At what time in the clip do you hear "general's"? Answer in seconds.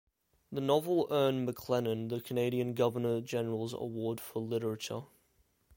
3.21-3.73